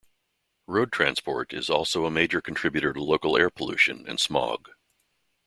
Road 0.65 0.91
transport 0.91 1.53
is 1.53 1.69
also 1.69 2.07
a 2.07 2.09
major 2.09 2.41
contributor 2.41 2.91
to 2.91 3.03
local 3.03 3.37
air 3.37 3.51
pollution 3.51 4.03
and 4.07 4.19
smog. 4.19 4.71